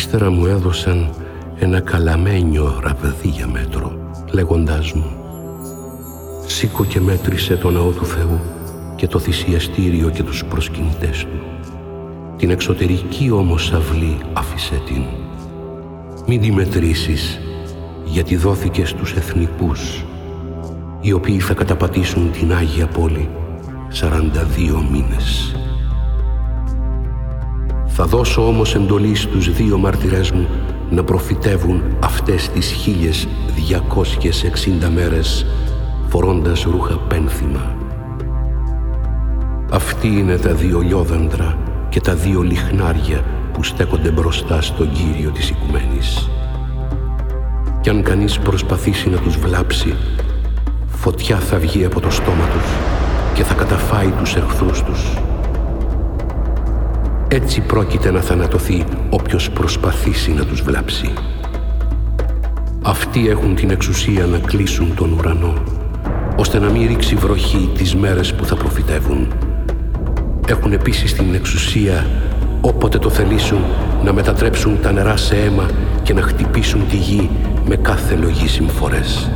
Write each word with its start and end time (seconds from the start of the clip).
Ύστερα 0.00 0.30
μου 0.30 0.46
έδωσαν 0.46 1.10
ένα 1.58 1.80
καλαμένιο 1.80 2.80
ραβδί 2.82 3.28
για 3.28 3.46
μέτρο, 3.46 3.92
λέγοντάς 4.30 4.92
μου 4.92 5.10
«Σήκω 6.46 6.84
και 6.84 7.00
μέτρησε 7.00 7.56
το 7.56 7.70
ναό 7.70 7.90
του 7.90 8.04
Θεού 8.04 8.40
και 8.96 9.06
το 9.06 9.18
θυσιαστήριο 9.18 10.10
και 10.10 10.22
τους 10.22 10.44
προσκυνητές 10.44 11.24
του. 11.24 11.40
Την 12.36 12.50
εξωτερική 12.50 13.30
όμως 13.30 13.72
αυλή 13.72 14.18
άφησε 14.32 14.82
την. 14.86 15.02
Μην 16.26 16.40
τη 16.40 16.52
μετρήσεις, 16.52 17.40
γιατί 18.04 18.36
δόθηκε 18.36 18.84
στους 18.84 19.12
εθνικούς, 19.12 20.04
οι 21.00 21.12
οποίοι 21.12 21.38
θα 21.38 21.54
καταπατήσουν 21.54 22.32
την 22.32 22.52
Άγια 22.52 22.86
Πόλη 22.86 23.28
42 23.90 24.82
μήνες. 24.90 25.09
Θα 28.02 28.08
δώσω 28.08 28.46
όμως 28.46 28.74
εντολή 28.74 29.14
στους 29.14 29.52
δύο 29.52 29.78
μαρτυρές 29.78 30.30
μου 30.30 30.48
να 30.90 31.04
προφητεύουν 31.04 31.82
αυτές 32.02 32.48
τις 32.48 32.72
1260 32.72 34.88
μέρες 34.94 35.46
φορώντας 36.08 36.62
ρούχα 36.62 36.98
πένθυμα. 36.98 37.76
Αυτοί 39.70 40.08
είναι 40.08 40.36
τα 40.36 40.52
δύο 40.52 40.80
λιόδαντρα 40.80 41.58
και 41.88 42.00
τα 42.00 42.14
δύο 42.14 42.42
λιχνάρια 42.42 43.24
που 43.52 43.64
στέκονται 43.64 44.10
μπροστά 44.10 44.60
στον 44.60 44.92
Κύριο 44.92 45.30
της 45.30 45.50
Οικουμένης. 45.50 46.30
Κι 47.80 47.90
αν 47.90 48.02
κανείς 48.02 48.38
προσπαθήσει 48.38 49.08
να 49.08 49.18
τους 49.18 49.36
βλάψει, 49.36 49.94
φωτιά 50.86 51.36
θα 51.36 51.58
βγει 51.58 51.84
από 51.84 52.00
το 52.00 52.10
στόμα 52.10 52.48
τους 52.52 52.70
και 53.34 53.42
θα 53.42 53.54
καταφάει 53.54 54.10
τους 54.10 54.36
εχθρούς 54.36 54.82
τους. 54.82 55.18
Έτσι 57.32 57.60
πρόκειται 57.60 58.10
να 58.10 58.20
θανατωθεί 58.20 58.84
όποιος 59.10 59.50
προσπαθήσει 59.50 60.32
να 60.32 60.44
τους 60.44 60.62
βλάψει. 60.62 61.12
Αυτοί 62.82 63.28
έχουν 63.28 63.54
την 63.54 63.70
εξουσία 63.70 64.26
να 64.26 64.38
κλείσουν 64.38 64.94
τον 64.94 65.12
ουρανό, 65.12 65.54
ώστε 66.36 66.58
να 66.58 66.70
μην 66.70 66.86
ρίξει 66.86 67.14
βροχή 67.14 67.70
τις 67.74 67.94
μέρες 67.94 68.34
που 68.34 68.44
θα 68.44 68.56
προφητεύουν. 68.56 69.32
Έχουν 70.48 70.72
επίσης 70.72 71.12
την 71.12 71.34
εξουσία, 71.34 72.06
όποτε 72.60 72.98
το 72.98 73.10
θελήσουν, 73.10 73.64
να 74.04 74.12
μετατρέψουν 74.12 74.80
τα 74.82 74.92
νερά 74.92 75.16
σε 75.16 75.36
αίμα 75.36 75.66
και 76.02 76.14
να 76.14 76.22
χτυπήσουν 76.22 76.88
τη 76.88 76.96
γη 76.96 77.30
με 77.66 77.76
κάθε 77.76 78.14
λογή 78.14 78.48
συμφορές. 78.48 79.30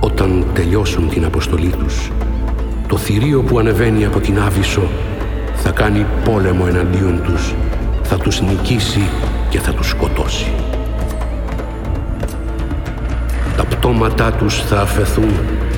Όταν 0.00 0.44
τελειώσουν 0.54 1.08
την 1.08 1.24
αποστολή 1.24 1.74
τους, 1.78 2.10
το 2.94 3.00
θηρίο 3.00 3.42
που 3.42 3.58
ανεβαίνει 3.58 4.04
από 4.04 4.20
την 4.20 4.40
Άβυσσο 4.40 4.88
θα 5.54 5.70
κάνει 5.70 6.06
πόλεμο 6.24 6.64
εναντίον 6.68 7.22
τους, 7.24 7.54
θα 8.02 8.16
τους 8.16 8.40
νικήσει 8.40 9.08
και 9.48 9.58
θα 9.58 9.72
τους 9.72 9.88
σκοτώσει. 9.88 10.52
Τα 13.56 13.64
πτώματά 13.64 14.32
τους 14.32 14.62
θα 14.62 14.80
αφαιθούν 14.80 15.30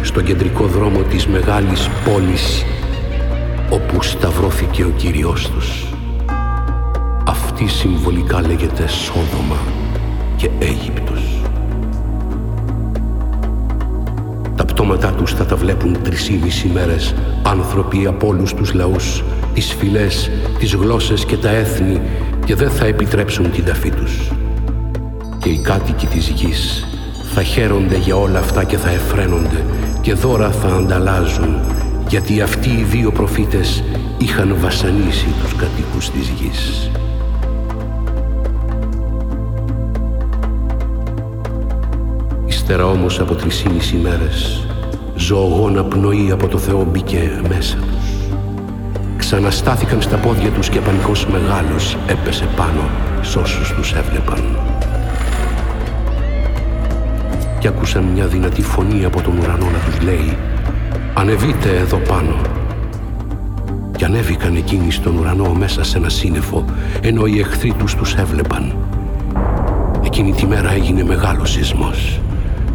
στον 0.02 0.24
κεντρικό 0.24 0.64
δρόμο 0.64 1.02
της 1.02 1.26
μεγάλης 1.26 1.88
πόλης 2.04 2.64
όπου 3.70 4.02
σταυρώθηκε 4.02 4.84
ο 4.84 4.92
Κύριος 4.96 5.50
τους. 5.50 5.86
Αυτή 7.26 7.66
συμβολικά 7.66 8.40
λέγεται 8.40 8.88
Σόδομα 8.88 9.58
και 10.36 10.50
Αίγυπτος. 10.58 11.40
Πτώματά 14.76 15.12
τους 15.12 15.32
θα 15.32 15.46
τα 15.46 15.56
βλέπουν 15.56 16.02
τρισήμιση 16.02 16.68
μέρες 16.68 17.14
άνθρωποι 17.42 18.06
από 18.06 18.26
όλους 18.26 18.54
τους 18.54 18.72
λαούς, 18.72 19.24
τις 19.54 19.72
φυλές, 19.72 20.30
τις 20.58 20.74
γλώσσες 20.74 21.24
και 21.24 21.36
τα 21.36 21.50
έθνη 21.50 22.00
και 22.44 22.54
δεν 22.54 22.70
θα 22.70 22.86
επιτρέψουν 22.86 23.50
την 23.50 23.64
ταφή 23.64 23.90
τους. 23.90 24.30
Και 25.38 25.48
οι 25.48 25.58
κάτοικοι 25.58 26.06
της 26.06 26.28
γης 26.28 26.86
θα 27.34 27.42
χαίρονται 27.42 27.96
για 27.96 28.16
όλα 28.16 28.38
αυτά 28.38 28.64
και 28.64 28.76
θα 28.76 28.90
εφραίνονται 28.90 29.64
και 30.00 30.14
δώρα 30.14 30.50
θα 30.50 30.68
ανταλλάζουν 30.68 31.60
γιατί 32.08 32.40
αυτοί 32.40 32.68
οι 32.68 32.82
δύο 32.82 33.12
προφήτες 33.12 33.82
είχαν 34.18 34.56
βασανίσει 34.60 35.26
τους 35.42 35.54
κατοίκους 35.54 36.10
της 36.10 36.28
γης. 36.28 36.90
Ύστερα 42.46 42.86
όμως 42.86 43.20
από 43.20 43.34
τρισήμιση 43.34 43.96
μέρες 43.96 44.65
ζωογόνα 45.26 45.84
πνοή 45.84 46.30
από 46.32 46.48
το 46.48 46.58
Θεό 46.58 46.86
μπήκε 46.90 47.40
μέσα 47.48 47.76
τους. 47.76 48.28
Ξαναστάθηκαν 49.16 50.02
στα 50.02 50.16
πόδια 50.16 50.50
τους 50.50 50.68
και 50.68 50.80
πανικός 50.80 51.26
μεγάλος 51.26 51.96
έπεσε 52.06 52.48
πάνω 52.56 52.80
σ' 53.22 53.36
όσους 53.36 53.72
τους 53.72 53.92
έβλεπαν. 53.92 54.42
Και 57.58 57.68
άκουσαν 57.68 58.04
μια 58.04 58.26
δυνατή 58.26 58.62
φωνή 58.62 59.04
από 59.04 59.22
τον 59.22 59.38
ουρανό 59.38 59.64
να 59.64 59.78
τους 59.78 60.00
λέει 60.00 60.36
«Ανεβείτε 61.14 61.76
εδώ 61.76 61.96
πάνω». 61.96 62.36
Και 63.96 64.04
ανέβηκαν 64.04 64.56
εκείνοι 64.56 64.90
στον 64.90 65.16
ουρανό 65.16 65.52
μέσα 65.52 65.84
σε 65.84 65.98
ένα 65.98 66.08
σύννεφο, 66.08 66.64
ενώ 67.00 67.26
οι 67.26 67.38
εχθροί 67.38 67.72
τους 67.72 67.94
τους 67.94 68.14
έβλεπαν. 68.14 68.76
Εκείνη 70.04 70.32
τη 70.32 70.46
μέρα 70.46 70.72
έγινε 70.72 71.04
μεγάλος 71.04 71.50
σεισμός. 71.50 72.20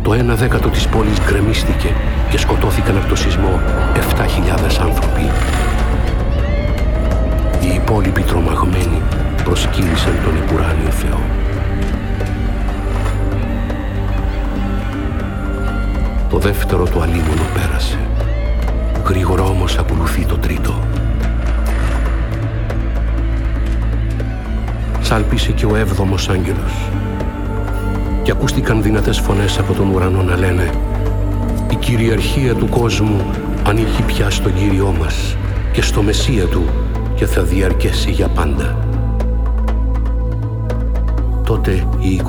Το 0.03 0.13
ένα 0.13 0.35
δέκατο 0.35 0.69
της 0.69 0.88
πόλης 0.88 1.19
γκρεμίστηκε 1.22 1.95
και 2.29 2.38
σκοτώθηκαν 2.38 2.97
από 2.97 3.07
το 3.07 3.16
σεισμό 3.16 3.59
7.000 3.95 4.81
άνθρωποι. 4.81 5.29
Οι 7.62 7.73
υπόλοιποι 7.75 8.22
τρομαγμένοι 8.22 9.01
προσκύνησαν 9.44 10.13
τον 10.23 10.35
Επουράνιο 10.38 10.90
Θεό. 10.90 11.19
Το 16.29 16.38
δεύτερο 16.38 16.84
του 16.84 17.01
αλίμονο 17.01 17.44
πέρασε. 17.53 18.00
Γρήγορα 19.06 19.44
όμως 19.44 19.78
ακολουθεί 19.78 20.25
το 20.25 20.38
τρίτο. 20.38 20.79
Σάλπισε 25.01 25.51
και 25.51 25.66
ο 25.66 25.75
έβδομος 25.75 26.29
άγγελος 26.29 26.90
και 28.24 28.32
ακούστηκαν 28.32 28.82
δυνατές 28.82 29.20
φωνές 29.20 29.59
από 29.59 29.74
τον 29.74 29.90
ουρανό 29.90 30.24
να 30.24 30.38
λένε 30.38 30.70
«Η 31.72 31.76
κυριαρχία 31.76 32.56
του 32.56 32.68
κόσμου 32.70 33.26
ανήκει 33.68 34.04
πια 34.06 34.30
στον 34.30 34.54
Κύριό 34.54 34.96
μας 35.00 35.36
και 35.72 35.82
στο 35.82 36.02
Μεσσία 36.02 36.46
Του 36.46 36.64
και 37.16 37.26
θα 37.26 37.44
διαρκέσει 37.44 38.12
για 38.12 38.28
πάντα». 38.28 38.86
Τότε 41.46 41.88
οι 42.00 42.22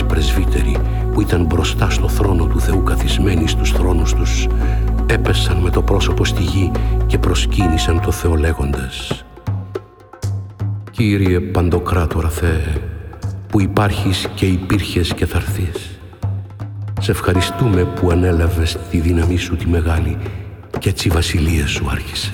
24 0.00 0.04
πρεσβύτεροι 0.06 0.76
που 1.12 1.20
ήταν 1.20 1.44
μπροστά 1.44 1.90
στο 1.90 2.08
θρόνο 2.08 2.44
του 2.44 2.60
Θεού 2.60 2.82
καθισμένοι 2.82 3.48
στους 3.48 3.72
θρόνους 3.72 4.14
τους 4.14 4.46
έπεσαν 5.06 5.56
με 5.56 5.70
το 5.70 5.82
πρόσωπο 5.82 6.24
στη 6.24 6.42
γη 6.42 6.70
και 7.06 7.18
προσκύνησαν 7.18 8.00
το 8.00 8.10
Θεό 8.10 8.34
λέγοντας 8.34 9.24
«Κύριε 10.90 11.40
Παντοκράτορα 11.40 12.28
Θεέ, 12.28 12.95
που 13.56 13.62
υπάρχεις 13.62 14.28
και 14.34 14.46
υπήρχες 14.46 15.14
και 15.14 15.26
θα 15.26 15.36
έρθεις. 15.36 15.98
Σε 17.00 17.10
ευχαριστούμε 17.10 17.84
που 17.84 18.10
ανέλαβες 18.10 18.78
τη 18.90 18.98
δύναμή 18.98 19.36
σου 19.36 19.56
τη 19.56 19.68
μεγάλη 19.68 20.18
και 20.78 20.88
έτσι 20.88 21.08
η 21.08 21.10
βασιλεία 21.10 21.66
σου 21.66 21.86
άρχισε. 21.90 22.32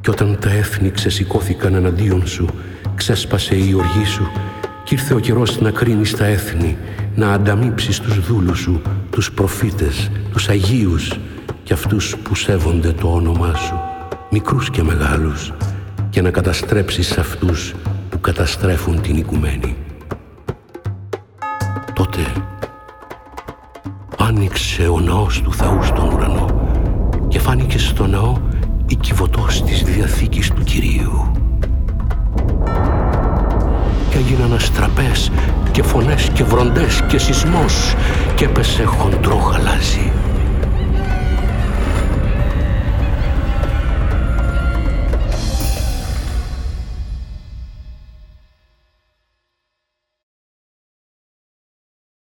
Κι 0.00 0.10
όταν 0.10 0.38
τα 0.40 0.50
έθνη 0.50 0.90
ξεσηκώθηκαν 0.90 1.74
εναντίον 1.74 2.26
σου, 2.26 2.48
ξέσπασε 2.94 3.54
η 3.54 3.72
οργή 3.74 4.04
σου 4.04 4.30
κι 4.84 4.94
ήρθε 4.94 5.14
ο 5.14 5.18
καιρός 5.18 5.60
να 5.60 5.70
κρίνεις 5.70 6.16
τα 6.16 6.24
έθνη, 6.24 6.76
να 7.14 7.32
ανταμείψεις 7.32 8.00
τους 8.00 8.20
δούλους 8.20 8.58
σου, 8.58 8.82
τους 9.10 9.32
προφήτες, 9.32 10.10
τους 10.32 10.48
Αγίους 10.48 11.18
και 11.62 11.72
αυτούς 11.72 12.16
που 12.22 12.34
σέβονται 12.34 12.92
το 12.92 13.12
όνομά 13.12 13.54
σου, 13.54 13.80
μικρούς 14.30 14.70
και 14.70 14.82
μεγάλους, 14.82 15.52
και 16.10 16.22
να 16.22 16.30
καταστρέψεις 16.30 17.18
αυτούς 17.18 17.74
καταστρέφουν 18.24 19.00
την 19.00 19.16
οικουμένη. 19.16 19.76
Τότε 21.92 22.20
άνοιξε 24.18 24.88
ο 24.88 25.00
ναός 25.00 25.40
του 25.42 25.52
Θεού 25.54 25.82
στον 25.82 26.12
ουρανό 26.12 26.68
και 27.28 27.38
φάνηκε 27.38 27.78
στο 27.78 28.06
ναό 28.06 28.36
η 28.86 28.94
κυβωτός 28.96 29.62
της 29.62 29.82
Διαθήκης 29.82 30.50
του 30.50 30.62
Κυρίου. 30.64 31.32
Και 34.10 34.16
έγιναν 34.18 34.52
αστραπές 34.52 35.30
και 35.70 35.82
φωνές 35.82 36.30
και 36.32 36.44
βροντές 36.44 37.02
και 37.08 37.18
σεισμός 37.18 37.94
και 38.34 38.44
έπεσε 38.44 38.84
χοντρό 38.84 39.36
χαλάζι 39.36 40.12